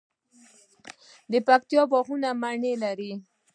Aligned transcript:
د 1.31 1.33
پکتیا 1.47 1.83
باغونه 1.91 2.29
مڼې 2.41 2.73
لري. 2.83 3.13